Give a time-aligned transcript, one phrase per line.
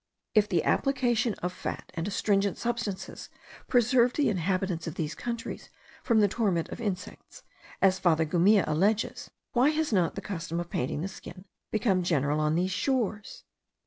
[0.33, 3.29] If the application of fat and astringent* substances
[3.67, 5.69] preserved the inhabitants of these countries
[6.01, 7.43] from the torment of insects,
[7.83, 12.39] as Father Gumilla alleges, why has not the custom of painting the skin become general
[12.39, 13.43] on these shores?